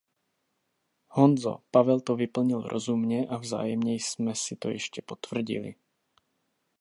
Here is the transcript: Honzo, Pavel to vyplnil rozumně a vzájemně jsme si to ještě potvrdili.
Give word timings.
Honzo, 1.09 1.61
Pavel 1.71 1.99
to 2.01 2.15
vyplnil 2.15 2.61
rozumně 2.61 3.27
a 3.27 3.37
vzájemně 3.37 3.93
jsme 3.93 4.35
si 4.35 4.55
to 4.55 4.69
ještě 4.69 5.01
potvrdili. 5.01 5.75